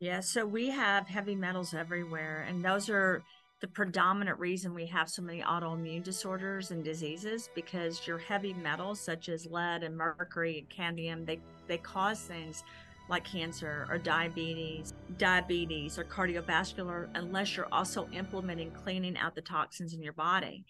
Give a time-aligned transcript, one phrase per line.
[0.00, 3.24] Yeah, so we have heavy metals everywhere, and those are
[3.60, 9.00] the predominant reason we have so many autoimmune disorders and diseases because your heavy metals
[9.00, 12.62] such as lead and mercury and cadmium they they cause things
[13.08, 19.92] like cancer or diabetes diabetes or cardiovascular unless you're also implementing cleaning out the toxins
[19.92, 20.64] in your body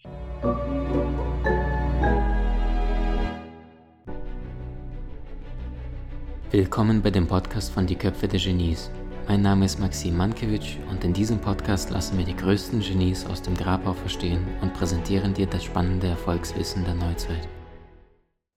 [6.51, 8.89] Willkommen bei dem Podcast von Die Köpfe der Genies.
[9.29, 13.43] Mein Name ist Maxim Mankewitsch und in diesem Podcast lassen wir die größten Genies aus
[13.43, 17.47] dem Grabau verstehen und präsentieren dir das spannende Erfolgswissen der Neuzeit.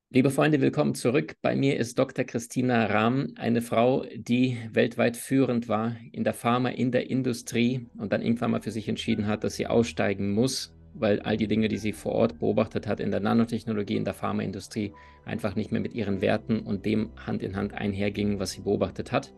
[0.09, 1.35] Liebe Freunde, willkommen zurück.
[1.43, 2.25] Bei mir ist Dr.
[2.25, 8.15] Christina Rahm, eine Frau, die weltweit führend war in der Pharma, in der Industrie und
[8.15, 11.69] dann irgendwann mal für sich entschieden hat, dass sie aussteigen muss, weil all die Dinge,
[11.69, 14.95] die sie vor Ort beobachtet hat in der Nanotechnologie, in der Pharmaindustrie,
[15.27, 19.13] einfach nicht mehr mit ihren Werten und dem Hand in Hand einhergingen, was sie beobachtet
[19.13, 19.35] hat.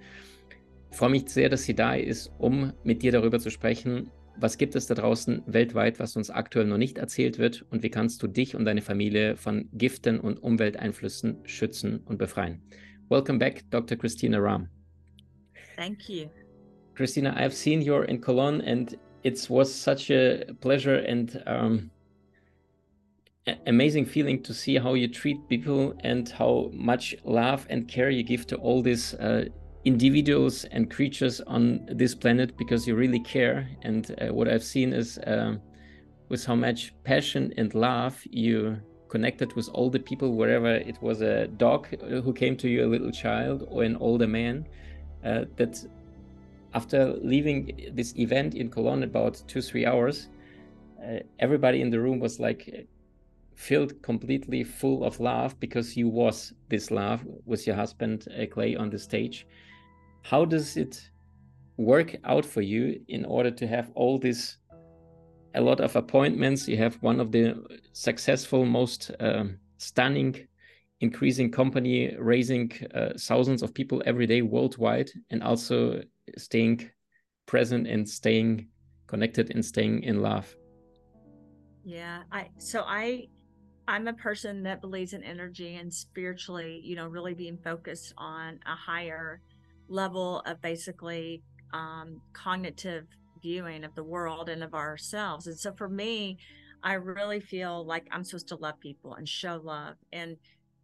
[0.94, 4.58] Ich freue mich sehr, dass sie da ist, um mit dir darüber zu sprechen, was
[4.58, 8.23] gibt es da draußen weltweit, was uns aktuell noch nicht erzählt wird und wie kannst
[8.23, 12.62] du dich und deine Familie von Giften und Umwelteinflüssen schützen und befreien.
[13.09, 13.98] Welcome back, Dr.
[13.98, 14.68] Christina Ram.
[15.74, 16.28] Thank you.
[16.95, 21.90] Christina, I've seen you in Cologne and it was such a pleasure and um,
[23.66, 28.23] amazing feeling to see how you treat people and how much love and care you
[28.23, 29.46] give to all these uh,
[29.85, 33.68] individuals and creatures on this planet because you really care.
[33.82, 35.57] And uh, what I've seen is uh,
[36.29, 41.21] with how much passion and love you connected with all the people, wherever it was
[41.21, 44.66] a dog who came to you, a little child, or an older man,
[45.24, 45.85] uh, that
[46.73, 50.29] after leaving this event in Cologne about two, three hours,
[51.01, 52.88] uh, everybody in the room was like
[53.54, 58.74] filled completely full of love because you was this love with your husband uh, Clay
[58.74, 59.46] on the stage
[60.24, 61.10] how does it
[61.76, 64.56] work out for you in order to have all this
[65.54, 66.66] a lot of appointments?
[66.66, 70.48] You have one of the successful most um, stunning
[71.00, 76.02] increasing company raising uh, thousands of people every day worldwide and also
[76.38, 76.90] staying
[77.46, 78.68] present and staying
[79.06, 80.56] connected and staying in love.
[81.84, 83.28] Yeah i so i
[83.86, 88.58] i'm a person that believes in energy and spiritually you know really being focused on
[88.64, 89.42] a higher
[89.88, 93.06] level of basically um, cognitive
[93.42, 95.46] viewing of the world and of ourselves.
[95.46, 96.38] And so for me,
[96.82, 99.96] I really feel like I'm supposed to love people and show love.
[100.12, 100.36] And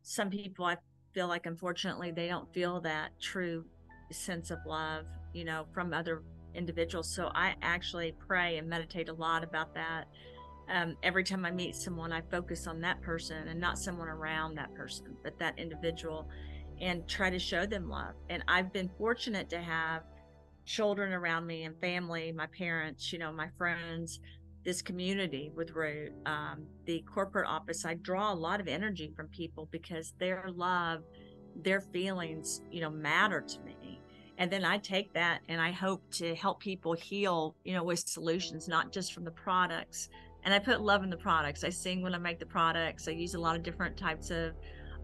[0.03, 0.77] some people, I
[1.15, 3.65] feel like, unfortunately, they don't feel that true
[4.13, 6.23] sense of love, you know, from other
[6.55, 7.15] individuals.
[7.15, 10.05] So I actually pray and meditate a lot about that.
[10.69, 14.55] Um, every time I meet someone, I focus on that person and not someone around
[14.57, 16.29] that person, but that individual
[16.81, 18.15] and try to show them love.
[18.29, 20.03] And I've been fortunate to have
[20.65, 24.21] children around me and family, my parents, you know, my friends,
[24.65, 27.85] this community with Root, um, the corporate office.
[27.85, 31.03] I draw a lot of energy from people because their love,
[31.57, 34.01] their feelings, you know, matter to me.
[34.39, 37.99] And then I take that and I hope to help people heal, you know, with
[37.99, 40.09] solutions, not just from the products.
[40.45, 41.65] And I put love in the products.
[41.65, 43.07] I sing when I make the products.
[43.07, 44.55] I use a lot of different types of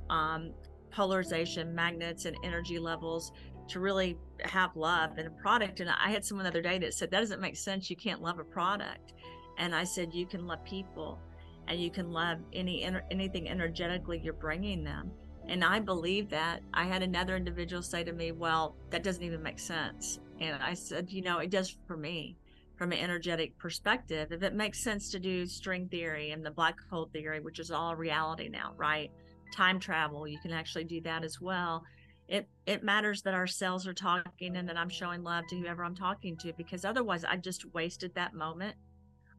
[0.08, 0.53] um,
[0.96, 3.32] polarization, magnets, and energy levels
[3.68, 5.80] to really have love in a product.
[5.80, 7.90] And I had someone the other day that said, That doesn't make sense.
[7.90, 9.12] You can't love a product.
[9.58, 11.20] And I said, You can love people
[11.68, 15.10] and you can love any anything energetically you're bringing them.
[15.48, 16.62] And I believe that.
[16.72, 20.18] I had another individual say to me, Well, that doesn't even make sense.
[20.40, 22.38] And I said, You know, it does for me
[22.76, 24.32] from an energetic perspective.
[24.32, 27.70] If it makes sense to do string theory and the black hole theory, which is
[27.70, 29.10] all reality now, right?
[29.54, 31.82] Time travel you can actually do that as well.
[32.28, 34.96] It it matters that our cells are talking and that i'm mm-hmm.
[34.96, 38.76] showing love to whoever i'm talking to because otherwise i just wasted that moment.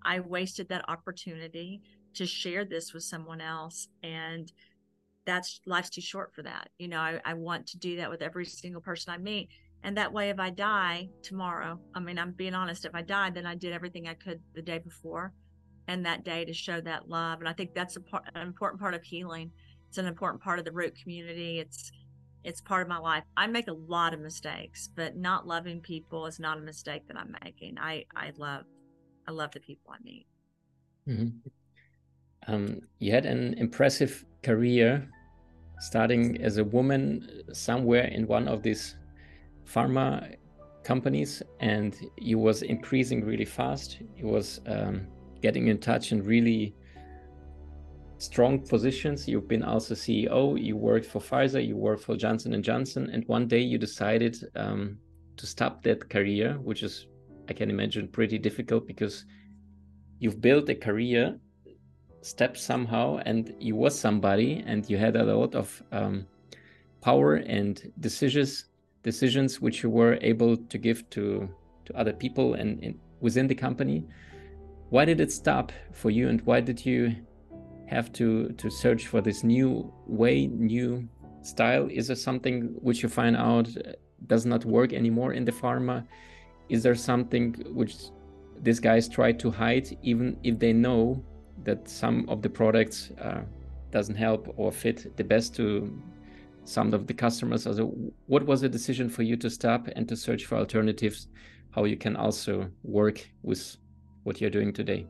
[0.03, 1.81] I wasted that opportunity
[2.13, 4.51] to share this with someone else and
[5.25, 6.69] that's life's too short for that.
[6.77, 9.49] You know I, I want to do that with every single person i meet
[9.83, 13.33] and that way if i die tomorrow i mean i'm being honest if i died
[13.33, 15.33] then i did everything i could the day before
[15.87, 18.81] and that day to show that love and i think that's a part, an important
[18.81, 19.51] part of healing
[19.87, 21.59] it's an important part of the root community.
[21.59, 21.91] It's
[22.43, 23.23] it's part of my life.
[23.35, 27.17] I make a lot of mistakes, but not loving people is not a mistake that
[27.17, 27.77] I'm making.
[27.77, 28.65] I I love
[29.27, 30.27] I love the people I meet.
[31.07, 31.49] Mm-hmm.
[32.47, 35.09] Um, you had an impressive career,
[35.79, 38.95] starting as a woman somewhere in one of these
[39.65, 40.35] pharma
[40.83, 43.99] companies, and you was increasing really fast.
[44.15, 45.07] You was um,
[45.41, 46.73] getting in touch and really
[48.17, 49.27] strong positions.
[49.27, 50.61] You've been also CEO.
[50.61, 51.65] You worked for Pfizer.
[51.65, 53.09] You worked for Johnson and Johnson.
[53.11, 54.97] And one day you decided um,
[55.37, 57.07] to stop that career, which is
[57.49, 59.25] I can imagine pretty difficult because
[60.19, 61.39] you've built a career
[62.21, 66.25] step somehow and you was somebody and you had a lot of um,
[67.01, 68.65] power and decisions
[69.03, 71.47] decisions which you were able to give to
[71.85, 74.03] to other people and, and within the company
[74.89, 77.15] why did it stop for you and why did you
[77.87, 81.07] have to to search for this new way new
[81.41, 81.87] style?
[81.89, 83.67] Is there something which you find out
[84.27, 86.05] does not work anymore in the pharma?
[86.69, 87.95] Is there something which
[88.61, 91.23] these guys try to hide even if they know
[91.63, 93.41] that some of the products uh,
[93.91, 96.01] doesn't help or fit the best to
[96.65, 97.65] some of the customers?
[97.65, 97.93] Also
[98.25, 101.27] what was the decision for you to stop and to search for alternatives
[101.71, 103.77] how you can also work with
[104.23, 105.05] what you're doing today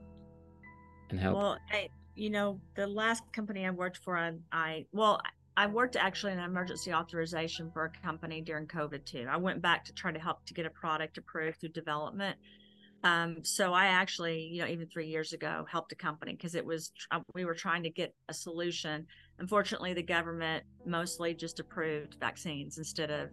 [1.09, 1.37] and help?
[1.37, 5.21] Well I, you know the last company i worked for I, I well
[5.57, 9.25] I worked actually in emergency authorization for a company during COVID too.
[9.27, 12.37] I went back to try to help to get a product approved through development.
[13.03, 16.63] Um, so I actually, you know, even three years ago, helped a company because it
[16.63, 19.07] was uh, we were trying to get a solution.
[19.39, 23.29] Unfortunately, the government mostly just approved vaccines instead of,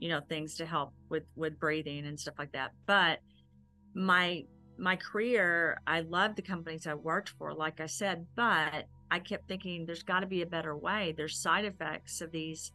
[0.00, 2.72] you know, things to help with with breathing and stuff like that.
[2.86, 3.20] But
[3.94, 4.42] my
[4.78, 9.48] my career, I loved the companies I worked for, like I said, but I kept
[9.48, 11.14] thinking there's got to be a better way.
[11.16, 12.72] There's side effects of these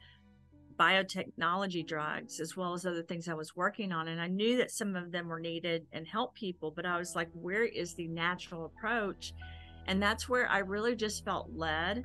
[0.76, 4.08] biotechnology drugs as well as other things I was working on.
[4.08, 7.16] And I knew that some of them were needed and help people, but I was
[7.16, 9.34] like, where is the natural approach?
[9.86, 12.04] And that's where I really just felt led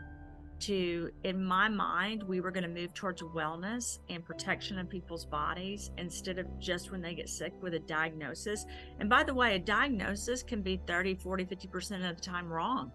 [0.60, 5.24] to, in my mind, we were going to move towards wellness and protection of people's
[5.24, 8.66] bodies instead of just when they get sick with a diagnosis.
[8.98, 12.92] And by the way, a diagnosis can be 30, 40, 50% of the time wrong.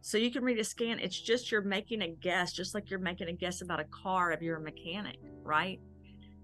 [0.00, 0.98] So you can read a scan.
[0.98, 4.32] It's just you're making a guess, just like you're making a guess about a car
[4.32, 5.78] if you're a mechanic, right?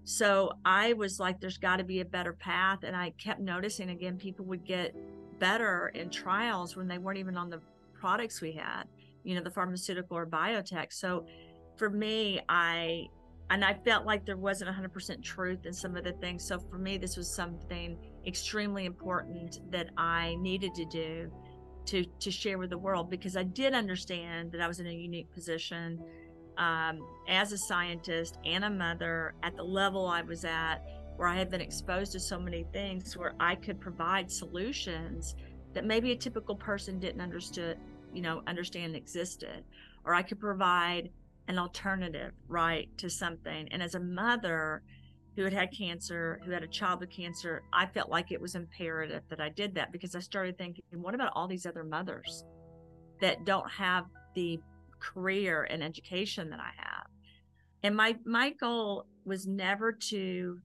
[0.05, 2.79] So I was like, there's got to be a better path.
[2.83, 4.95] And I kept noticing again, people would get
[5.39, 7.61] better in trials when they weren't even on the
[7.93, 8.83] products we had,
[9.23, 10.91] you know, the pharmaceutical or biotech.
[10.91, 11.25] So
[11.77, 13.05] for me, I,
[13.49, 16.47] and I felt like there wasn't 100% truth in some of the things.
[16.47, 21.31] So for me, this was something extremely important that I needed to do
[21.85, 24.91] to to share with the world because I did understand that I was in a
[24.91, 25.99] unique position
[26.59, 30.79] um, as a scientist and a mother at the level I was at,
[31.15, 35.35] where I had been exposed to so many things, where I could provide solutions
[35.73, 37.77] that maybe a typical person didn't understood,
[38.13, 39.63] you know, understand existed,
[40.05, 41.09] or I could provide
[41.47, 43.67] an alternative, right, to something.
[43.71, 44.83] And as a mother,
[45.39, 48.55] who had had cancer, who had a child with cancer, I felt like it was
[48.55, 52.43] imperative that I did that because I started thinking, what about all these other mothers
[53.21, 54.59] that don't have the
[54.99, 57.07] career and education that I have?
[57.83, 60.59] And my my goal was never to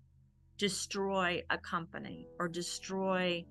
[0.58, 3.44] destroy a company or destroy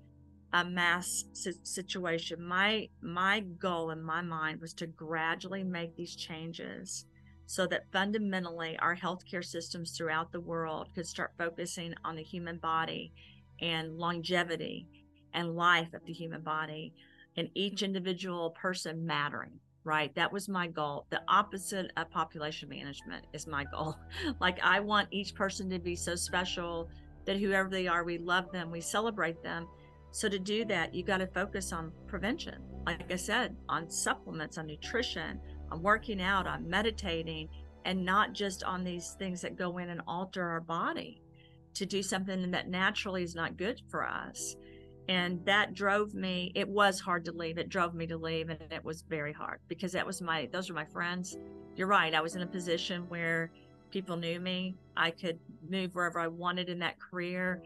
[0.54, 1.24] a mass
[1.64, 2.42] situation.
[2.42, 7.06] My my goal in my mind was to gradually make these changes
[7.46, 12.58] so that fundamentally our healthcare systems throughout the world could start focusing on the human
[12.58, 13.12] body
[13.60, 14.86] and longevity
[15.34, 16.94] and life of the human body
[17.36, 20.14] and each individual person mattering right?
[20.14, 21.04] That was my goal.
[21.10, 23.94] The opposite of population management is my goal.
[24.40, 26.88] Like i want each person to be so special
[27.26, 29.66] that whoever they are we love them we celebrate them
[30.14, 34.58] so to do that you got to focus on prevention like i said on supplements
[34.58, 35.40] on nutrition
[35.70, 37.48] on working out, on meditating,
[37.84, 41.20] and not just on these things that go in and alter our body
[41.74, 44.56] to do something that naturally is not good for us.
[45.08, 47.58] And that drove me, it was hard to leave.
[47.58, 50.70] It drove me to leave, and it was very hard because that was my, those
[50.70, 51.36] were my friends.
[51.76, 52.14] You're right.
[52.14, 53.50] I was in a position where
[53.90, 54.76] people knew me.
[54.96, 57.62] I could move wherever I wanted in that career.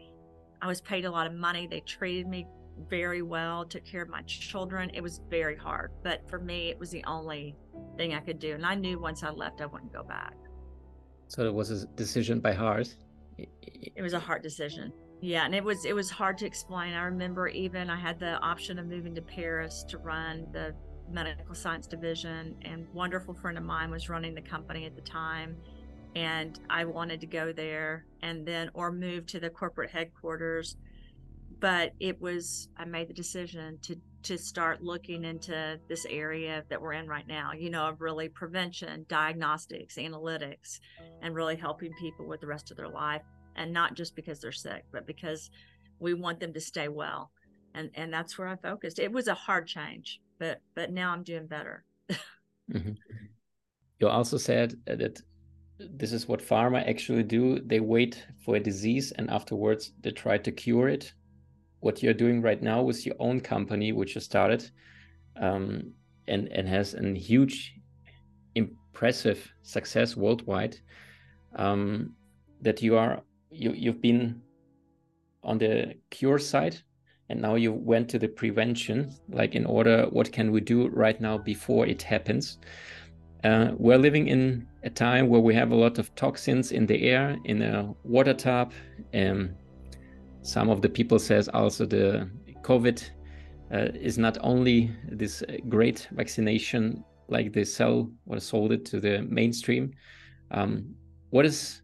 [0.61, 1.67] I was paid a lot of money.
[1.67, 2.47] They treated me
[2.89, 4.89] very well, took care of my children.
[4.93, 7.55] It was very hard, but for me, it was the only
[7.97, 8.53] thing I could do.
[8.53, 10.35] And I knew once I left, I wouldn't go back.
[11.27, 12.95] So it was a decision by heart.
[13.37, 14.91] It was a hard decision.
[15.21, 16.93] Yeah, and it was it was hard to explain.
[16.93, 20.73] I remember even I had the option of moving to Paris to run the
[21.11, 25.57] medical science division, and wonderful friend of mine was running the company at the time,
[26.15, 30.75] and I wanted to go there and then or move to the corporate headquarters.
[31.59, 36.81] But it was i made the decision to to start looking into this area that
[36.81, 40.79] we're in right now you know of really prevention diagnostics analytics
[41.21, 43.21] and really helping people with the rest of their life.
[43.55, 45.49] And not just because they're sick but because
[45.99, 47.31] we want them to stay well.
[47.73, 48.99] And and that's where i focused.
[48.99, 51.83] It was a hard change but but now i'm doing better.
[52.71, 52.91] Mm-hmm.
[53.99, 55.23] you also said that
[55.79, 57.59] this is what pharma actually do.
[57.59, 61.13] They wait for a disease and afterwards they try to cure it.
[61.79, 64.69] What you're doing right now with your own company, which you started,
[65.39, 65.93] um,
[66.27, 67.75] and and has a huge,
[68.55, 70.77] impressive success worldwide,
[71.55, 72.15] um,
[72.61, 74.41] that you are you you've been
[75.43, 76.77] on the cure side
[77.29, 81.21] and now you went to the prevention like in order what can we do right
[81.21, 82.57] now before it happens
[83.43, 87.09] uh, we're living in a time where we have a lot of toxins in the
[87.09, 88.73] air in a water tap.
[89.13, 89.49] um,
[90.41, 92.29] some of the people says also the
[92.61, 93.09] covid
[93.73, 99.21] uh, is not only this great vaccination like they sell or sold it to the
[99.29, 99.91] mainstream
[100.51, 100.95] um,
[101.29, 101.81] what is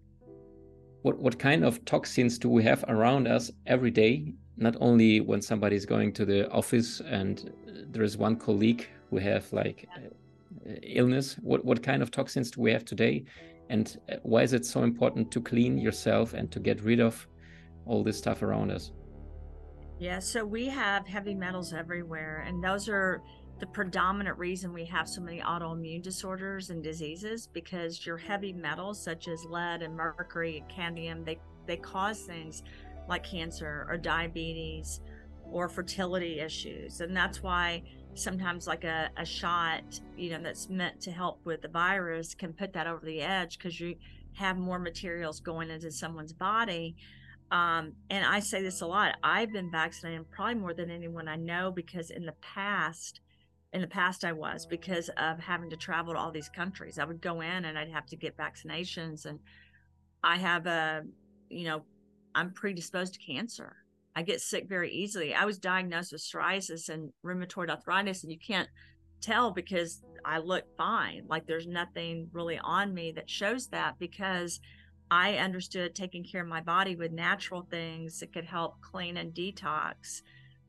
[1.02, 5.42] what what kind of toxins do we have around us every day not only when
[5.42, 7.52] somebody is going to the office and
[7.92, 10.10] there is one colleague who have like uh,
[10.84, 11.36] illness?
[11.42, 13.26] What what kind of toxins do we have today?
[13.70, 17.28] And uh, why is it so important to clean yourself and to get rid of
[17.86, 18.92] all this stuff around us?
[20.00, 23.22] Yeah so we have heavy metals everywhere and those are
[23.60, 29.02] the predominant reason we have so many autoimmune disorders and diseases because your heavy metals
[29.02, 32.64] such as lead and mercury and cadmium they they cause things
[33.08, 35.02] like cancer or diabetes
[35.52, 37.02] or fertility issues.
[37.02, 37.84] And that's why
[38.16, 39.84] sometimes like a, a shot
[40.18, 43.58] you know that's meant to help with the virus can put that over the edge
[43.58, 43.96] because you
[44.34, 46.96] have more materials going into someone's body
[47.52, 51.36] um, and i say this a lot i've been vaccinated probably more than anyone i
[51.36, 53.20] know because in the past
[53.76, 56.98] in the past I was because of having to travel to all these countries.
[56.98, 59.38] I would go in and I'd have to get vaccinations and
[60.24, 61.04] I have a
[61.50, 61.84] you know
[62.34, 63.76] I'm predisposed to cancer.
[64.16, 65.34] I get sick very easily.
[65.34, 68.70] I was diagnosed with psoriasis and rheumatoid arthritis and you can't
[69.22, 71.26] tell because I look fine.
[71.28, 74.60] Like there's nothing really on me that shows that because
[75.12, 79.34] I understood taking care of my body with natural things that could help clean and
[79.34, 80.22] detox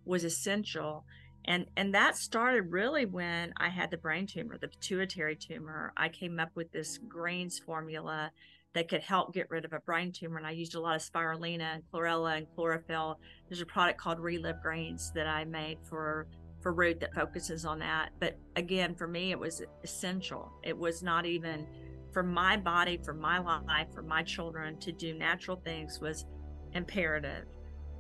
[0.05, 1.05] was essential
[1.47, 6.09] and and that started really when i had the brain tumor the pituitary tumor i
[6.09, 8.31] came up with this greens formula
[8.77, 11.03] that could help get rid of a brain tumor and i used a lot of
[11.03, 13.19] spirulina and chlorella and chlorophyll
[13.49, 16.27] there's a product called relive greens that i made for
[16.61, 21.03] for root that focuses on that but again for me it was essential it was
[21.03, 21.67] not even
[22.13, 26.27] for my body for my life for my children to do natural things was
[26.73, 27.47] imperative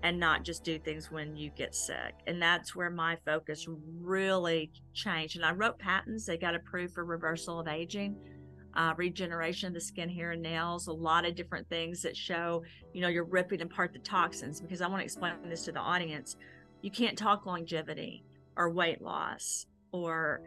[0.02, 2.14] and not just do things when you get sick.
[2.26, 3.66] And that's where my focus
[4.00, 5.36] really changed.
[5.36, 8.16] And I wrote patents, they got approved for reversal of aging.
[8.76, 12.62] Uh, regeneration of the skin, hair, and nails, a lot of different things that show,
[12.92, 14.60] you know, you're ripping apart the toxins.
[14.60, 16.36] Because I want to explain this to the audience.
[16.82, 18.22] You can't talk longevity
[18.56, 20.42] or weight loss or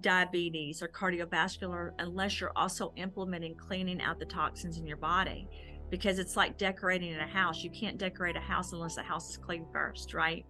[0.00, 5.48] diabetes or cardiovascular unless you're also implementing cleaning out the toxins in your body
[5.90, 7.62] because it's like decorating a house.
[7.62, 10.46] You can't decorate a house unless the house is clean first, right?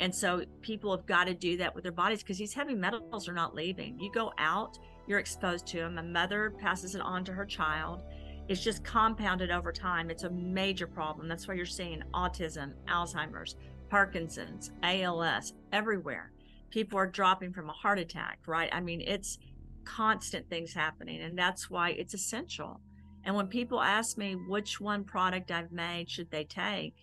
[0.00, 3.28] And so people have got to do that with their bodies because these heavy metals
[3.28, 3.98] are not leaving.
[4.00, 5.98] You go out, you're exposed to them.
[5.98, 8.02] A mother passes it on to her child.
[8.48, 10.10] It's just compounded over time.
[10.10, 11.28] It's a major problem.
[11.28, 13.56] That's why you're seeing autism, Alzheimer's,
[13.88, 16.32] Parkinson's, ALS everywhere.
[16.70, 18.68] People are dropping from a heart attack, right?
[18.72, 19.38] I mean, it's
[19.84, 21.22] constant things happening.
[21.22, 22.80] And that's why it's essential
[23.24, 26.94] and when people ask me which one product I've made should they take,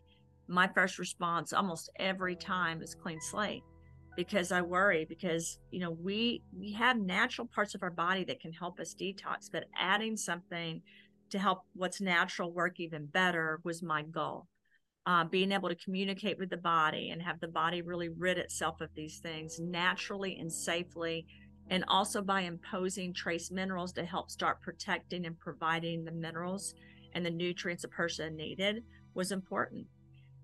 [0.48, 3.63] my first response almost every time is clean slate
[4.15, 8.39] because I worry because you know we we have natural parts of our body that
[8.39, 10.82] can help us detox, but adding something
[11.30, 14.48] to help what's natural work even better was my goal.
[15.08, 18.82] Uh, being able to communicate with the body and have the body really rid itself
[18.82, 21.25] of these things naturally and safely
[21.72, 26.75] and also by imposing trace minerals to help start protecting and providing the minerals
[27.13, 29.88] and the nutrients a person needed was important.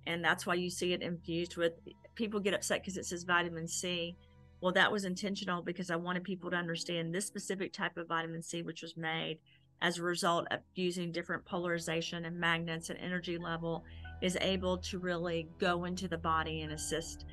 [0.08, 1.74] And that's why you see it infused with
[2.16, 4.16] people get upset because it says vitamin C.
[4.62, 8.42] Well, that was intentional because I wanted people to understand this specific type of vitamin
[8.42, 9.38] C, which was made
[9.82, 13.84] as a result of using different polarization and magnets and energy level,
[14.24, 17.26] is able to really go into the body and assist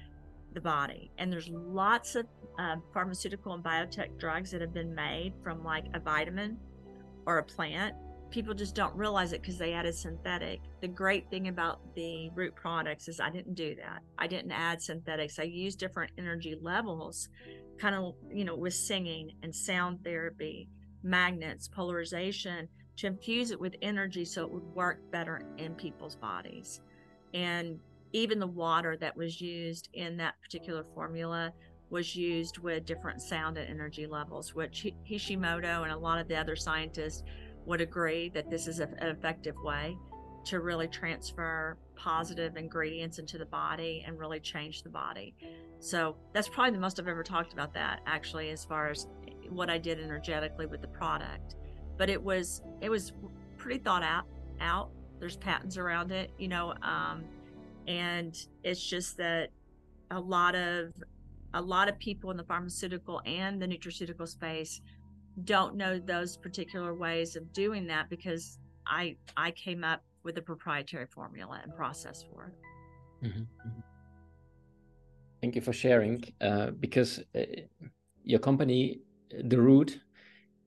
[0.53, 1.11] the body.
[1.17, 2.27] And there's lots of
[2.59, 6.59] uh, pharmaceutical and biotech drugs that have been made from like a vitamin
[7.27, 7.95] or a plant.
[8.35, 10.61] People just don't realize it because they added synthetic.
[10.81, 14.01] The great thing about the root products is I didn't do that.
[14.19, 15.39] I didn't add synthetics.
[15.39, 17.29] I used different energy levels,
[17.79, 20.69] kind of, you know, with singing and sound therapy,
[21.05, 26.81] magnets, polarization to infuse it with energy so it would work better in people's bodies.
[27.35, 27.79] And
[28.13, 31.53] even the water that was used in that particular formula
[31.89, 36.35] was used with different sound and energy levels, which Hishimoto and a lot of the
[36.35, 37.23] other scientists
[37.67, 39.97] would agree that this is an effective way
[40.45, 45.35] to really transfer positive ingredients into the body and really change the body.
[45.81, 49.07] So that's probably the most I've ever talked about that actually as far as
[49.49, 51.57] what I did energetically with the product.
[51.97, 53.13] But it was it was
[53.57, 54.25] pretty thought out
[54.61, 54.91] out.
[55.21, 57.25] There's patents around it, you know, um,
[57.87, 59.51] and it's just that
[60.11, 60.93] a lot of
[61.55, 64.81] a lot of people in the pharmaceutical and the nutraceutical space
[65.43, 70.43] don't know those particular ways of doing that because I I came up with a
[70.43, 73.27] proprietary formula and process for it.
[73.27, 73.41] Mm-hmm.
[73.41, 73.81] mm-hmm.
[75.41, 76.25] Thank you for sharing.
[76.41, 77.43] Uh, because uh,
[78.23, 79.01] your company,
[79.43, 80.01] The Root,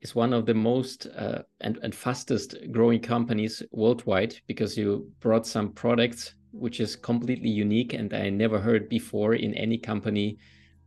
[0.01, 5.47] is one of the most uh, and, and fastest growing companies worldwide because you brought
[5.47, 10.37] some products which is completely unique and I never heard before in any company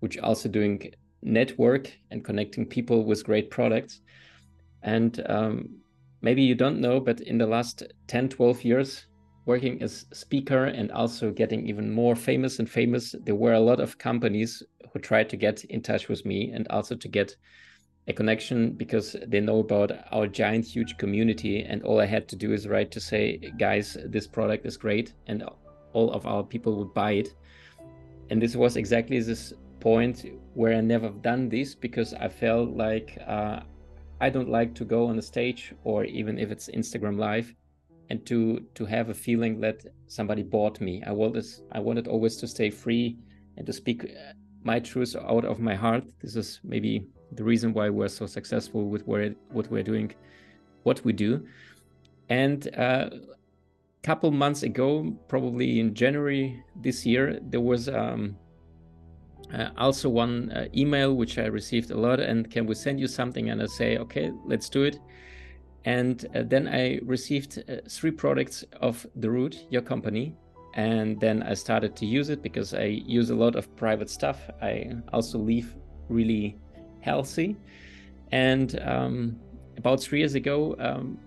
[0.01, 4.01] which also doing network and connecting people with great products.
[4.83, 5.69] And um,
[6.23, 9.07] maybe you don't know, but in the last 10, 12 years,
[9.47, 13.81] working as speaker and also getting even more famous and famous, there were a lot
[13.81, 14.63] of companies
[14.93, 17.37] who tried to get in touch with me and also to get
[18.09, 21.63] a connection because they know about our giant, huge community.
[21.63, 25.15] And all I had to do is write to say, guys, this product is great.
[25.27, 25.45] And
[25.93, 27.29] all of our people would buy it.
[28.31, 33.19] And this was exactly this point where I never done this because I felt like
[33.27, 33.61] uh,
[34.21, 37.55] I don't like to go on the stage or even if it's Instagram live
[38.11, 41.03] and to to have a feeling that somebody bought me.
[41.07, 43.17] I wanted I wanted always to stay free
[43.57, 44.33] and to speak uh,
[44.63, 46.05] my truth out of my heart.
[46.21, 50.13] This is maybe the reason why we're so successful with what we're doing,
[50.83, 51.47] what we do.
[52.29, 53.11] And a uh,
[54.03, 58.37] couple months ago, probably in January this year, there was um,
[59.53, 63.07] uh, also one uh, email which I received a lot, and can we send you
[63.07, 63.51] something?
[63.51, 64.99] And I say, okay, let's do it.
[65.85, 70.37] And uh, then I received uh, three products of the Root, your company,
[70.75, 74.39] and then I started to use it because I use a lot of private stuff.
[74.63, 75.75] I also live
[76.09, 76.59] really
[77.01, 77.57] healthy,
[78.31, 79.37] and um,
[79.79, 81.19] about three years ago, um,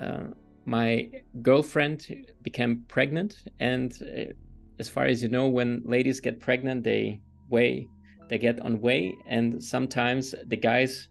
[0.00, 0.24] uh,
[0.66, 1.10] my
[1.42, 4.32] girlfriend became pregnant, and uh,
[4.78, 7.88] as far as you know, when ladies get pregnant, they way
[8.28, 11.08] they get on way and sometimes the guys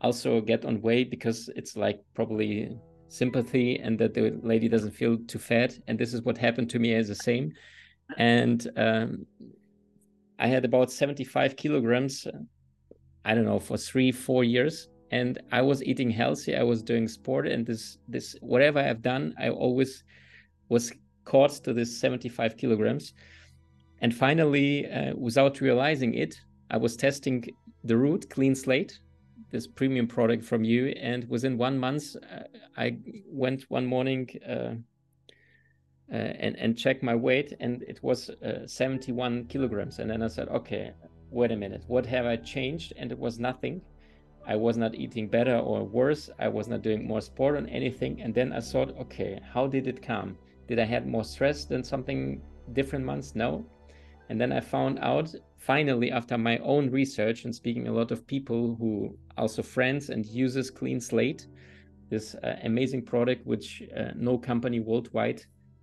[0.00, 2.76] also get on way because it's like probably
[3.08, 6.78] sympathy and that the lady doesn't feel too fat and this is what happened to
[6.78, 7.52] me as the same.
[8.18, 9.26] And um,
[10.42, 12.26] i had about 75 kilograms
[13.24, 17.06] i don't know for three four years and i was eating healthy i was doing
[17.06, 20.02] sport and this this whatever i've done i always
[20.68, 20.92] was
[21.24, 23.14] caught to this 75 kilograms
[24.02, 27.44] and finally, uh, without realizing it, I was testing
[27.84, 28.98] the Root Clean Slate,
[29.52, 30.88] this premium product from you.
[31.00, 32.40] And within one month, uh,
[32.76, 34.74] I went one morning uh,
[36.12, 40.00] uh and, and checked my weight, and it was uh, 71 kilograms.
[40.00, 40.92] And then I said, okay,
[41.30, 42.92] wait a minute, what have I changed?
[42.96, 43.82] And it was nothing.
[44.44, 46.28] I was not eating better or worse.
[46.40, 48.20] I was not doing more sport or anything.
[48.20, 50.36] And then I thought, okay, how did it come?
[50.66, 53.36] Did I have more stress than something different months?
[53.36, 53.64] No.
[54.28, 58.26] And then I found out finally after my own research and speaking a lot of
[58.26, 61.46] people who also friends and uses Clean Slate,
[62.10, 65.42] this uh, amazing product which uh, no company worldwide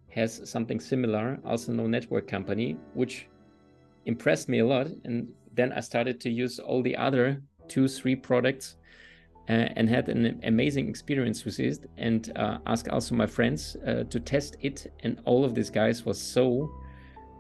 [0.10, 3.28] has something similar, also no network company, which
[4.06, 4.88] impressed me a lot.
[5.06, 8.76] And then I started to use all the other two, three products
[9.50, 14.04] uh, and had an amazing experience with it and uh, asked also my friends uh,
[14.10, 14.92] to test it.
[15.04, 16.70] And all of these guys was so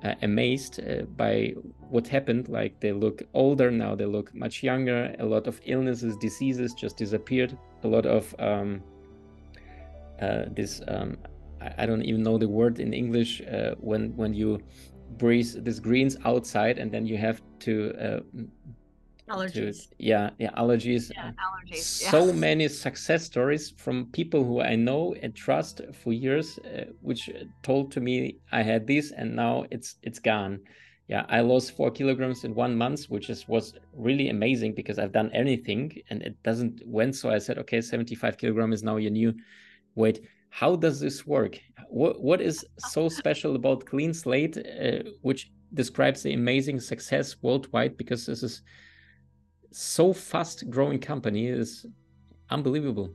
[0.03, 1.53] uh, amazed uh, by
[1.89, 2.49] what happened.
[2.49, 5.15] Like they look older now, they look much younger.
[5.19, 7.57] A lot of illnesses, diseases just disappeared.
[7.83, 8.81] A lot of um,
[10.21, 11.17] uh, this um,
[11.61, 14.59] I, I, don't even know the word in English uh, when when you
[15.17, 18.19] breathe these greens outside and then you have to uh,
[19.29, 19.89] allergies.
[19.89, 21.11] To, yeah, yeah, allergies.
[21.13, 22.03] Yeah, allergies.
[22.11, 22.31] So yeah.
[22.31, 27.29] many success stories from people who I know and trust for years, uh, which
[27.63, 30.59] told to me I had this and now it's it's gone.
[31.07, 35.11] Yeah, I lost four kilograms in one month, which is was really amazing because I've
[35.11, 37.15] done anything and it doesn't went.
[37.15, 39.33] So I said, okay, 75 kilogram is now your new
[39.95, 40.21] weight.
[40.51, 41.59] How does this work?
[41.87, 47.97] What what is so special about Clean Slate, uh, which describes the amazing success worldwide?
[47.97, 48.61] Because this is
[49.71, 51.85] so fast growing company is
[52.49, 53.13] unbelievable.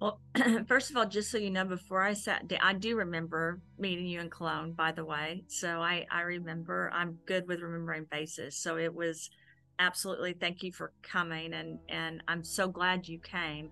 [0.00, 0.20] Well,
[0.66, 4.06] first of all, just so you know, before I sat down, I do remember meeting
[4.06, 5.44] you in Cologne, by the way.
[5.46, 8.56] So I, I remember, I'm good with remembering faces.
[8.56, 9.30] So it was
[9.78, 11.54] absolutely thank you for coming.
[11.54, 13.70] And, and I'm so glad you came.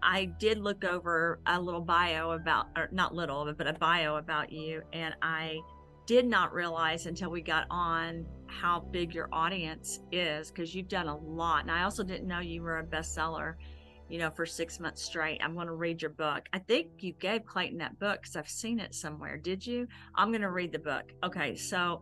[0.00, 4.52] I did look over a little bio about, or not little, but a bio about
[4.52, 5.58] you, and I
[6.06, 11.08] did not realize until we got on how big your audience is because you've done
[11.08, 11.62] a lot.
[11.62, 13.54] And I also didn't know you were a bestseller,
[14.08, 15.40] you know, for six months straight.
[15.42, 16.46] I'm going to read your book.
[16.52, 19.36] I think you gave Clayton that book because I've seen it somewhere.
[19.38, 19.88] Did you?
[20.14, 21.12] I'm going to read the book.
[21.24, 21.56] Okay.
[21.56, 22.00] So,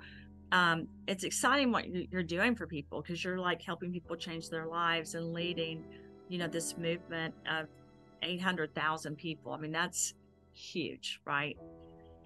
[0.51, 4.67] um, it's exciting what you're doing for people because you're like helping people change their
[4.67, 5.83] lives and leading,
[6.29, 7.69] you know, this movement of
[8.23, 9.53] 800,000 people.
[9.53, 10.13] I mean, that's
[10.53, 11.57] huge, right?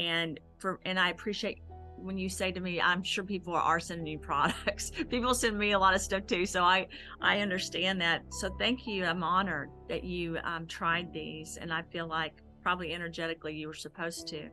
[0.01, 1.61] And for, and I appreciate
[2.07, 4.93] when you say to me, I'm sure people are sending you products.
[5.11, 6.47] people send me a lot of stuff too.
[6.47, 6.87] So I,
[7.21, 8.23] I understand that.
[8.31, 9.05] So thank you.
[9.05, 11.59] I'm honored that you um, tried these.
[11.61, 14.49] And I feel like probably energetically you were supposed to.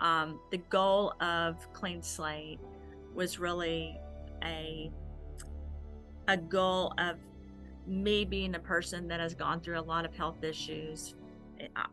[0.00, 2.60] Um, the goal of Clean Slate
[3.14, 3.98] was really
[4.42, 4.90] a,
[6.28, 7.16] a goal of
[7.86, 11.14] me being a person that has gone through a lot of health issues,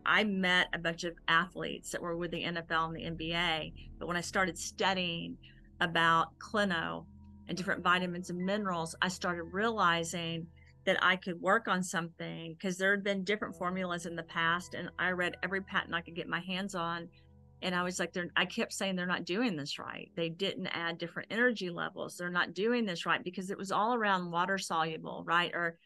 [0.06, 3.74] I met a bunch of athletes that were with the NFL and the NBA.
[4.00, 5.38] But when I started studying
[5.82, 7.06] about Clino
[7.48, 10.48] and different vitamins and minerals, I started realizing
[10.86, 14.74] that I could work on something because there had been different formulas in the past.
[14.74, 17.08] And I read every patent I could get my hands on.
[17.62, 20.12] And I was like, they're, I kept saying they're not doing this right.
[20.18, 22.18] They didn't add different energy levels.
[22.18, 25.52] They're not doing this right because it was all around water soluble, right?
[25.54, 25.78] Or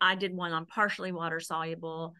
[0.00, 2.14] I did one on partially water soluble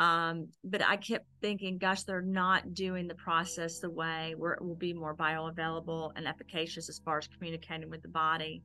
[0.00, 4.64] um, but I kept thinking, gosh, they're not doing the process the way where it
[4.64, 8.62] will be more bioavailable and efficacious as far as communicating with the body.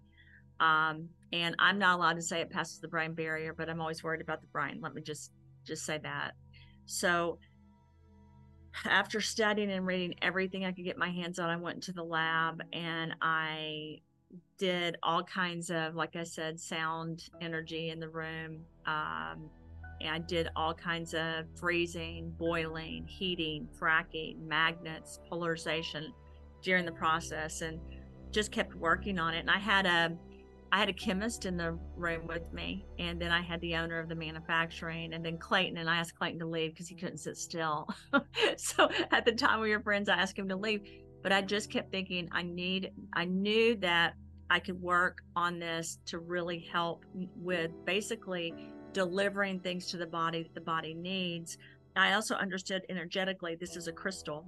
[0.62, 4.02] Um, and I'm not allowed to say it passes the brain barrier, but I'm always
[4.02, 4.80] worried about the brain.
[4.82, 5.32] Let me just
[5.66, 6.32] just say that.
[6.86, 7.38] So
[8.86, 12.04] after studying and reading everything I could get my hands on, I went to the
[12.04, 13.98] lab and I
[14.58, 18.62] did all kinds of, like I said, sound energy in the room.
[18.86, 19.50] Um,
[20.04, 26.14] I did all kinds of freezing, boiling, heating, fracking, magnets, polarization
[26.62, 27.80] during the process and
[28.32, 29.40] just kept working on it.
[29.40, 30.18] And I had a
[30.72, 33.98] I had a chemist in the room with me, and then I had the owner
[33.98, 35.78] of the manufacturing, and then Clayton.
[35.78, 37.88] And I asked Clayton to leave because he couldn't sit still.
[38.58, 40.82] so at the time we were friends, I asked him to leave,
[41.24, 42.92] but I just kept thinking I need.
[43.14, 44.16] I knew that
[44.50, 47.06] I could work on this to really help
[47.36, 48.54] with basically
[48.96, 51.58] delivering things to the body that the body needs.
[51.98, 54.46] I also understood energetically this is a crystal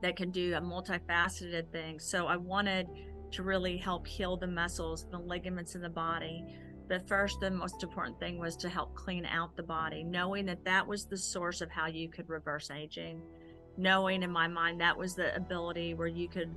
[0.00, 2.00] that can do a multifaceted thing.
[2.00, 2.88] So I wanted
[3.32, 6.42] to really help heal the muscles, the ligaments in the body.
[6.88, 10.64] But first, the most important thing was to help clean out the body, knowing that
[10.64, 13.20] that was the source of how you could reverse aging.
[13.76, 16.54] Knowing in my mind that was the ability where you could,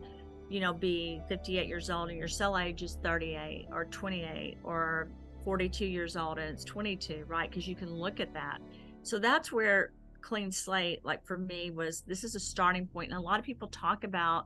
[0.50, 5.10] you know, be 58 years old and your cell age is 38 or 28 or
[5.44, 7.50] 42 years old and it's 22, right?
[7.50, 8.60] Because you can look at that.
[9.04, 13.12] So that's where clean slate, like for me, was this is a starting point.
[13.12, 14.46] And a lot of people talk about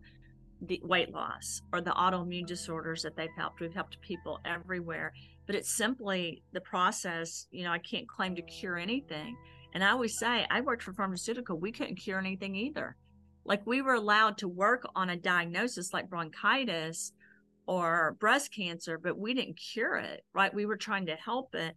[0.62, 3.60] the weight loss or the autoimmune disorders that they've helped.
[3.60, 5.12] We've helped people everywhere,
[5.48, 7.48] but it's simply the process.
[7.52, 9.36] You know, I can't claim to cure anything.
[9.74, 12.96] And I always say, I worked for pharmaceutical, we couldn't cure anything either.
[13.44, 17.14] Like we were allowed to work on a diagnosis like bronchitis
[17.68, 20.54] or breast cancer, but we didn't cure it, right?
[20.54, 21.76] We were trying to help it.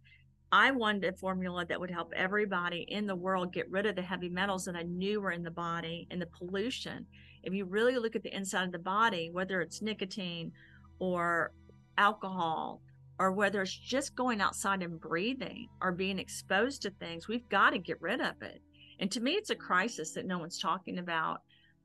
[0.51, 4.01] I wanted a formula that would help everybody in the world get rid of the
[4.01, 7.05] heavy metals that I knew were in the body and the pollution.
[7.43, 10.51] If you really look at the inside of the body, whether it's nicotine
[10.99, 11.51] or
[11.97, 12.81] alcohol,
[13.19, 17.71] or whether it's just going outside and breathing or being exposed to things, we've got
[17.71, 18.61] to get rid of it.
[18.99, 21.41] And to me, it's a crisis that no one's talking about.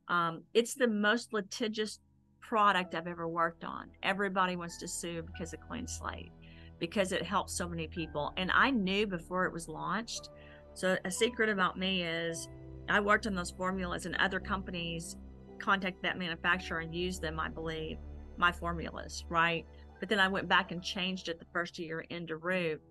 [0.08, 2.00] Um, it's the most litigious
[2.50, 3.90] product I've ever worked on.
[4.02, 6.32] Everybody wants to sue because of Clean Slate,
[6.80, 8.32] because it helps so many people.
[8.36, 10.30] And I knew before it was launched.
[10.74, 12.48] So a secret about me is
[12.88, 15.16] I worked on those formulas and other companies
[15.60, 17.98] contact that manufacturer and use them, I believe,
[18.36, 19.64] my formulas, right?
[20.00, 22.82] But then I went back and changed it the first year into Root.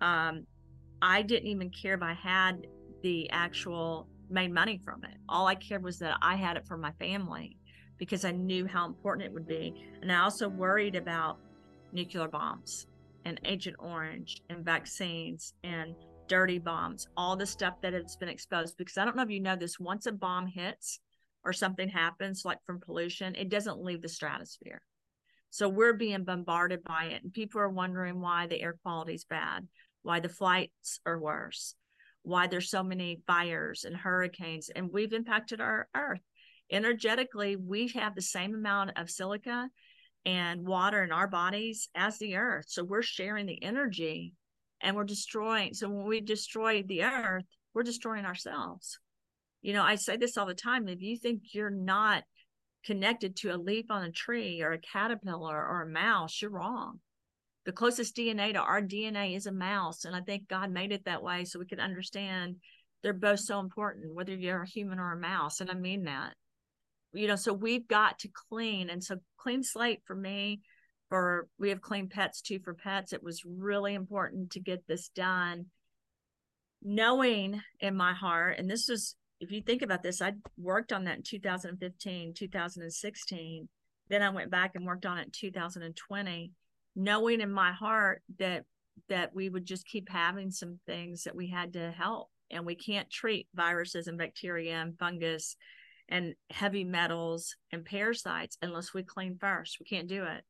[0.00, 0.46] Um,
[1.02, 2.66] I didn't even care if I had
[3.02, 5.18] the actual made money from it.
[5.28, 7.58] All I cared was that I had it for my family
[7.98, 9.74] because I knew how important it would be.
[10.02, 11.38] And I also worried about
[11.92, 12.86] nuclear bombs
[13.24, 15.94] and Agent Orange and vaccines and
[16.28, 18.76] dirty bombs, all the stuff that has been exposed.
[18.76, 21.00] Because I don't know if you know this, once a bomb hits
[21.44, 24.82] or something happens, like from pollution, it doesn't leave the stratosphere.
[25.50, 27.22] So we're being bombarded by it.
[27.22, 29.66] And people are wondering why the air quality is bad,
[30.02, 31.74] why the flights are worse,
[32.22, 34.68] why there's so many fires and hurricanes.
[34.68, 36.20] And we've impacted our earth
[36.70, 39.68] energetically we have the same amount of silica
[40.24, 44.34] and water in our bodies as the earth so we're sharing the energy
[44.80, 45.74] and we're destroying.
[45.74, 48.98] So when we destroy the earth, we're destroying ourselves.
[49.62, 50.88] You know, I say this all the time.
[50.88, 52.24] If you think you're not
[52.84, 57.00] connected to a leaf on a tree or a caterpillar or a mouse, you're wrong.
[57.64, 60.04] The closest DNA to our DNA is a mouse.
[60.04, 62.56] And I think God made it that way so we could understand
[63.02, 65.60] they're both so important, whether you're a human or a mouse.
[65.60, 66.34] And I mean that.
[67.12, 68.90] You know, so we've got to clean.
[68.90, 70.60] And so clean slate for me,
[71.08, 73.12] for we have clean pets too for pets.
[73.12, 75.66] It was really important to get this done.
[76.82, 81.04] Knowing in my heart, and this was if you think about this, I worked on
[81.04, 83.68] that in 2015, 2016.
[84.08, 86.52] Then I went back and worked on it in 2020,
[86.94, 88.64] knowing in my heart that
[89.08, 92.74] that we would just keep having some things that we had to help and we
[92.74, 95.56] can't treat viruses and bacteria and fungus
[96.08, 99.78] and heavy metals and parasites unless we clean first.
[99.80, 100.44] We can't do it.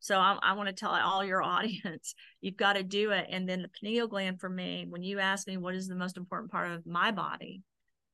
[0.00, 3.26] So I, I want to tell all your audience, you've got to do it.
[3.30, 6.16] And then the pineal gland for me, when you ask me what is the most
[6.16, 7.62] important part of my body,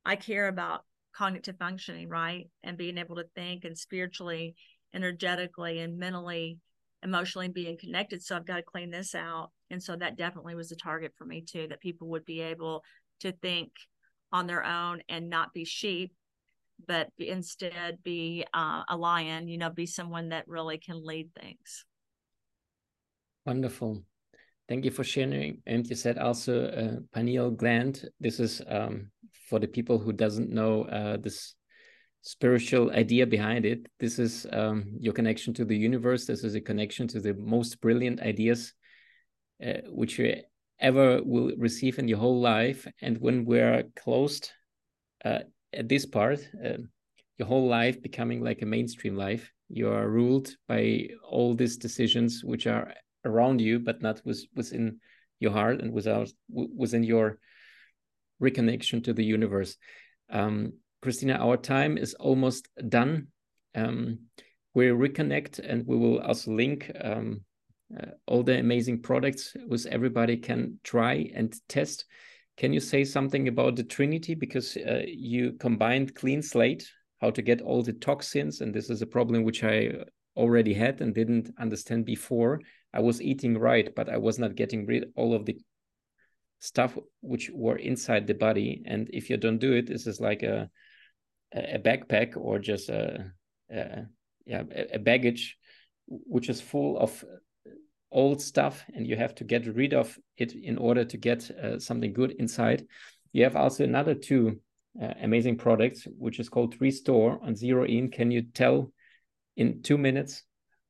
[0.05, 2.48] I care about cognitive functioning, right?
[2.62, 4.55] And being able to think and spiritually,
[4.94, 6.59] energetically, and mentally,
[7.02, 8.22] emotionally being connected.
[8.22, 9.50] So I've got to clean this out.
[9.70, 12.83] And so that definitely was a target for me too, that people would be able
[13.20, 13.70] to think
[14.33, 16.12] on their own and not be sheep,
[16.87, 21.85] but instead be uh, a lion, you know, be someone that really can lead things.
[23.47, 24.05] Wonderful.
[24.68, 25.61] Thank you for sharing.
[25.66, 28.09] And you said also uh, pineal gland.
[28.21, 29.11] This is um,
[29.49, 31.55] for the people who doesn't know uh, this
[32.23, 33.87] spiritual idea behind it.
[33.99, 36.25] This is um, your connection to the universe.
[36.25, 38.73] This is a connection to the most brilliant ideas
[39.64, 40.37] uh, which you
[40.79, 42.87] ever will receive in your whole life.
[43.01, 44.51] And when we're closed
[45.25, 45.40] uh,
[45.73, 46.79] at this part, uh,
[47.39, 52.45] your whole life becoming like a mainstream life, you are ruled by all these decisions
[52.45, 52.93] which are
[53.25, 55.01] around you, but not with, within
[55.41, 57.39] your heart and without within your
[58.41, 59.77] reconnection to the universe.
[60.31, 63.29] Um, Christina, our time is almost done.
[63.75, 64.21] Um,
[64.75, 67.41] we reconnect and we will also link um,
[67.99, 72.05] uh, all the amazing products which everybody can try and test.
[72.57, 74.35] Can you say something about the Trinity?
[74.35, 79.03] Because uh, you combined clean slate, how to get all the toxins, and this is
[79.03, 79.93] a problem which I
[80.37, 82.61] already had and didn't understand before.
[82.95, 85.59] I was eating right, but I was not getting rid of all of the
[86.61, 88.83] stuff which were inside the body.
[88.87, 90.71] And if you don't do it, this is like a
[91.55, 93.31] a backpack or just a,
[93.71, 94.07] a
[94.47, 94.62] yeah
[94.93, 95.59] a baggage
[96.07, 97.25] which is full of
[98.12, 101.79] old stuff and you have to get rid of it in order to get uh,
[101.79, 102.85] something good inside.
[103.33, 104.61] You have also another two
[105.03, 108.11] uh, amazing products which is called restore and zero in.
[108.11, 108.92] Can you tell
[109.57, 110.44] in two minutes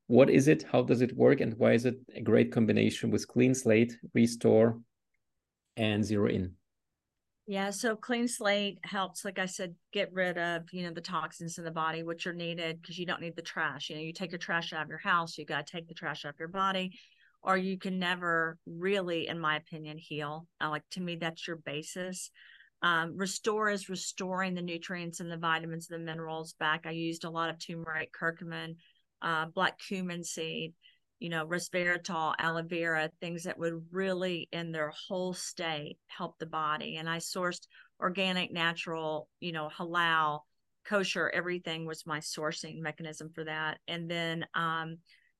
[0.07, 3.27] what is it how does it work and why is it a great combination with
[3.27, 4.79] clean slate restore
[5.77, 6.53] and zero in
[7.45, 11.57] yeah, so clean slate helps, like I said, get rid of, you know, the toxins
[11.57, 13.89] in the body, which are needed because you don't need the trash.
[13.89, 15.93] You know, you take your trash out of your house, you got to take the
[15.93, 16.97] trash out of your body,
[17.41, 20.47] or you can never really, in my opinion, heal.
[20.61, 22.31] Uh, like to me, that's your basis.
[22.81, 26.85] Um, restore is restoring the nutrients and the vitamins, and the minerals back.
[26.85, 28.75] I used a lot of turmeric, curcumin,
[29.21, 30.73] uh, black cumin seed,
[31.23, 36.45] you know, resveratrol, aloe vera, things that would really, in their whole state, help the
[36.45, 36.97] body.
[36.97, 37.65] And I sourced
[38.01, 40.41] organic, natural, you know, halal,
[40.83, 43.77] kosher, everything was my sourcing mechanism for that.
[43.87, 44.97] And then um,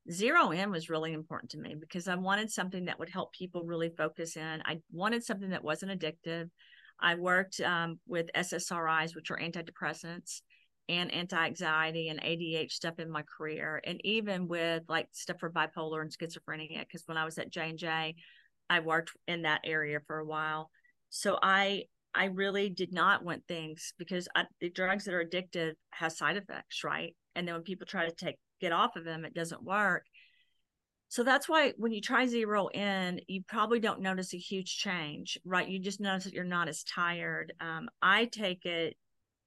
[0.09, 3.65] zero in was really important to me because I wanted something that would help people
[3.65, 4.63] really focus in.
[4.63, 6.49] I wanted something that wasn't addictive.
[6.97, 10.43] I worked um, with SSRIs, which are antidepressants
[10.89, 16.01] and anti-anxiety and ADH stuff in my career and even with like stuff for bipolar
[16.01, 18.15] and schizophrenia because when I was at J&J
[18.69, 20.69] I worked in that area for a while
[21.09, 21.83] so I
[22.15, 26.35] I really did not want things because I, the drugs that are addictive have side
[26.35, 29.63] effects right and then when people try to take get off of them it doesn't
[29.63, 30.03] work
[31.13, 35.37] so that's why when you try zero in, you probably don't notice a huge change,
[35.45, 35.69] right?
[35.69, 37.53] You just notice that you're not as tired.
[37.61, 38.97] Um, I take it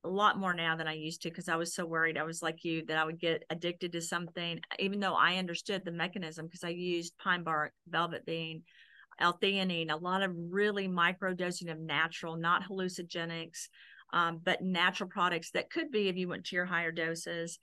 [0.06, 2.16] a lot more now than I used to because I was so worried.
[2.16, 5.84] I was like you that I would get addicted to something, even though I understood
[5.84, 8.62] the mechanism because I used pine bark, velvet bean,
[9.18, 13.68] L-theanine, a lot of really micro dosing of natural, not hallucinogenics,
[14.12, 17.58] um, but natural products that could be if you went to your higher doses,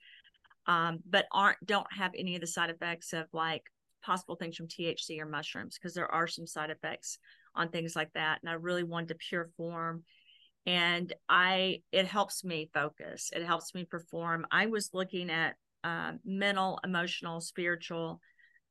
[0.66, 3.62] um, but aren't don't have any of the side effects of like
[4.04, 7.18] possible things from THC or mushrooms because there are some side effects
[7.54, 8.40] on things like that.
[8.42, 10.04] And I really wanted to pure form
[10.66, 16.12] and i it helps me focus it helps me perform i was looking at uh,
[16.24, 18.20] mental emotional spiritual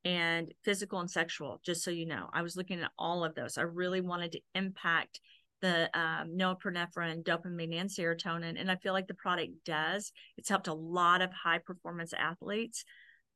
[0.06, 2.29] and physical and sexual, just so you know.
[2.34, 3.58] I was looking at all of those.
[3.58, 5.19] I really wanted to impact
[5.62, 8.60] the um, norepinephrine, dopamine, and serotonin.
[8.60, 10.12] And I feel like the product does.
[10.38, 12.84] It's helped a lot of high performance athletes.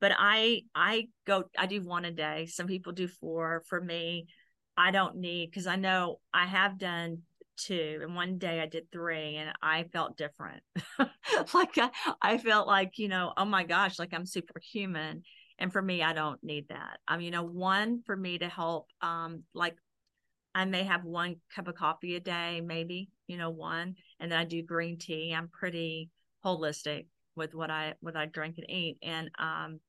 [0.01, 2.45] But I I go I do one a day.
[2.47, 3.63] Some people do four.
[3.67, 4.27] For me,
[4.75, 7.19] I don't need because I know I have done
[7.57, 10.61] two and one day I did three and I felt different.
[11.53, 11.89] like I,
[12.21, 15.23] I felt like, you know, oh my gosh, like I'm superhuman.
[15.59, 16.99] And for me, I don't need that.
[17.07, 19.75] Um, you know, one for me to help um like
[20.55, 23.95] I may have one cup of coffee a day, maybe, you know, one.
[24.19, 25.33] And then I do green tea.
[25.35, 26.09] I'm pretty
[26.43, 28.97] holistic with what I what I drink and eat.
[29.03, 29.79] And um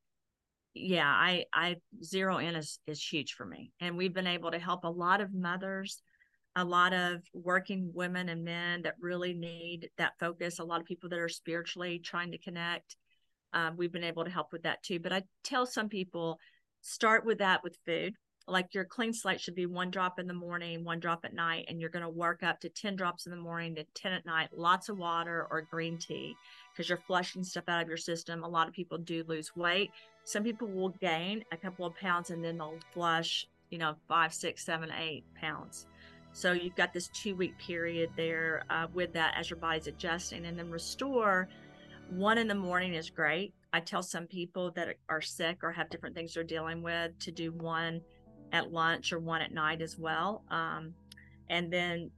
[0.74, 3.72] yeah, I I zero in is is huge for me.
[3.80, 6.02] And we've been able to help a lot of mothers,
[6.56, 10.86] a lot of working women and men that really need that focus, a lot of
[10.86, 12.96] people that are spiritually trying to connect.
[13.52, 14.98] Um, we've been able to help with that too.
[14.98, 16.38] But I tell some people
[16.80, 18.14] start with that with food
[18.48, 21.66] like your clean slate should be one drop in the morning, one drop at night,
[21.68, 24.26] and you're going to work up to 10 drops in the morning to 10 at
[24.26, 26.34] night, lots of water or green tea
[26.72, 28.42] because you're flushing stuff out of your system.
[28.42, 29.90] A lot of people do lose weight.
[30.24, 34.32] Some people will gain a couple of pounds and then they'll flush, you know, five,
[34.32, 35.86] six, seven, eight pounds.
[36.32, 40.46] So you've got this two week period there uh, with that as your body's adjusting
[40.46, 41.48] and then restore.
[42.10, 43.52] One in the morning is great.
[43.72, 47.30] I tell some people that are sick or have different things they're dealing with to
[47.30, 48.00] do one
[48.52, 50.42] at lunch or one at night as well.
[50.50, 50.94] Um,
[51.50, 52.10] and then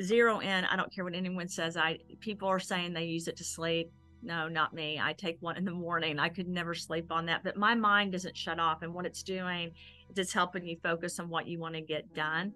[0.00, 1.76] zero in, I don't care what anyone says.
[1.76, 3.90] I people are saying they use it to sleep.
[4.22, 5.00] No, not me.
[5.02, 6.18] I take one in the morning.
[6.18, 7.42] I could never sleep on that.
[7.42, 8.82] But my mind doesn't shut off.
[8.82, 9.72] And what it's doing
[10.10, 12.52] is it's helping you focus on what you want to get done.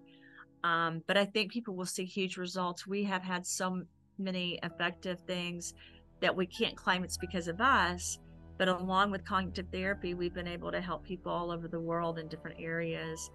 [0.63, 2.87] Um, but I think people will see huge results.
[2.87, 3.83] We have had so
[4.17, 5.73] many effective things
[6.21, 8.19] that we can't claim it's because of us
[8.57, 12.17] but along with cognitive therapy, we've been able to help people all over the world
[12.17, 13.29] in different areas.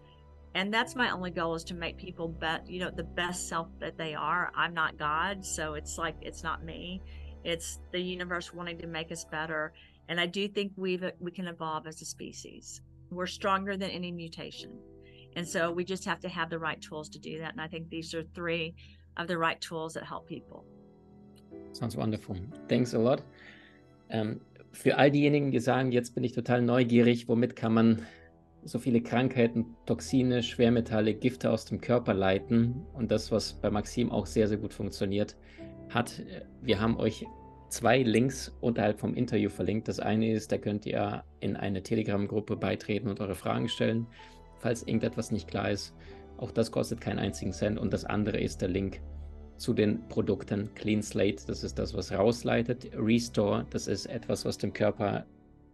[0.54, 3.68] And that's my only goal is to make people bet, you know, the best self
[3.78, 4.50] that they are.
[4.54, 7.00] I'm not God, so it's like it's not me.
[7.44, 9.72] It's the universe wanting to make us better.
[10.08, 12.82] And I do think we we can evolve as a species.
[13.10, 14.72] We're stronger than any mutation.
[15.36, 17.52] And so we just have to have the right tools to do that.
[17.52, 18.74] And I think these are three
[19.16, 20.64] of the right tools that help people.
[21.72, 22.36] Sounds wonderful.
[22.68, 23.22] Thanks a lot.
[24.10, 24.40] Um,
[24.72, 28.06] für all diejenigen, die sagen, jetzt bin ich total neugierig, womit kann man
[28.64, 34.10] so viele Krankheiten, Toxine, Schwermetalle, Gifte aus dem Körper leiten und das, was bei Maxim
[34.10, 35.36] auch sehr, sehr gut funktioniert
[35.90, 36.22] hat.
[36.60, 37.26] Wir haben euch
[37.68, 39.88] zwei Links unterhalb vom Interview verlinkt.
[39.88, 44.06] Das eine ist, da könnt ihr in eine Telegram-Gruppe beitreten und eure Fragen stellen,
[44.62, 45.94] falls irgendetwas nicht klar ist.
[46.38, 47.78] Auch das kostet keinen einzigen Cent.
[47.78, 49.00] Und das andere ist der Link
[49.58, 50.70] zu den Produkten.
[50.74, 52.90] Clean Slate, das ist das, was rausleitet.
[52.96, 55.26] Restore, das ist etwas, was dem Körper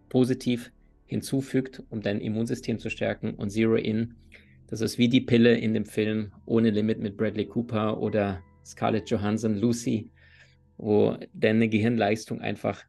[0.09, 0.72] positiv
[1.07, 3.35] hinzufügt, um dein Immunsystem zu stärken.
[3.35, 4.14] Und Zero In,
[4.66, 9.09] das ist wie die Pille in dem Film Ohne Limit mit Bradley Cooper oder Scarlett
[9.09, 10.11] Johansson, Lucy,
[10.77, 12.85] wo deine Gehirnleistung einfach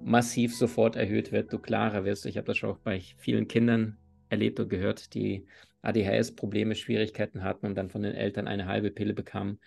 [0.00, 2.26] massiv sofort erhöht wird, du klarer wirst.
[2.26, 3.96] Ich habe das schon auch bei vielen Kindern
[4.28, 5.46] erlebt und gehört, die
[5.82, 9.58] ADHS-Probleme, Schwierigkeiten hatten und dann von den Eltern eine halbe Pille bekamen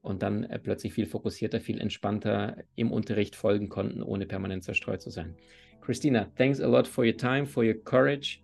[0.00, 5.02] und dann äh, plötzlich viel fokussierter, viel entspannter im Unterricht folgen konnten, ohne permanent zerstreut
[5.02, 5.36] zu sein.
[5.80, 8.42] Christina, thanks a lot for your time, for your courage,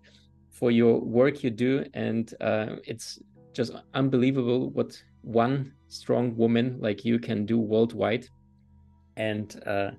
[0.51, 3.23] for your work you do, and uh, it's
[3.55, 8.27] just unbelievable what one strong woman like you can do worldwide
[9.17, 9.90] and uh,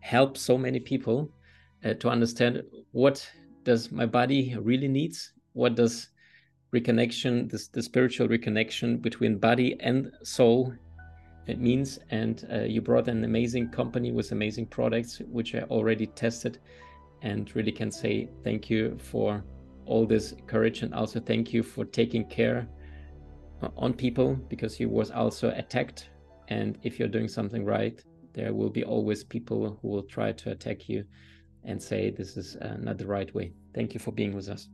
[0.00, 1.30] help so many people
[1.84, 3.26] uh, to understand what
[3.70, 5.18] does my body really needs
[5.52, 5.94] what does
[6.76, 10.58] reconnection this the spiritual reconnection between body and soul
[11.50, 11.98] it means.
[12.10, 16.58] And uh, you brought an amazing company with amazing products, which I already tested,
[17.22, 19.44] and really can say thank you for
[19.86, 22.68] all this courage and also thank you for taking care
[23.62, 26.10] uh, on people because you was also attacked.
[26.48, 28.02] And if you're doing something right,
[28.32, 31.04] there will be always people who will try to attack you
[31.64, 33.52] and say this is uh, not the right way.
[33.74, 34.68] Thank you for being with us.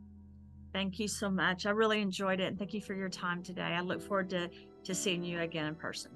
[0.73, 1.65] Thank you so much.
[1.65, 2.49] I really enjoyed it.
[2.49, 3.63] And thank you for your time today.
[3.63, 4.49] I look forward to,
[4.85, 6.11] to seeing you again in person.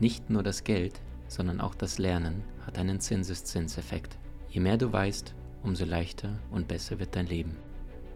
[0.00, 4.18] Nicht nur das Geld, sondern auch das Lernen hat einen Zinseszinseffekt.
[4.48, 7.56] Je mehr du weißt, umso leichter und besser wird dein Leben.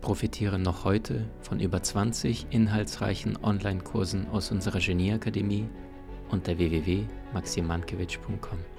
[0.02, 5.66] Profitiere noch heute von über 20 inhaltsreichen Online-Kursen aus unserer Genieakademie
[6.28, 8.75] unter www.maximankiewicz.com.